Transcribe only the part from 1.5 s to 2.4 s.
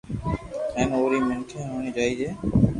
ھوئي جائي ھي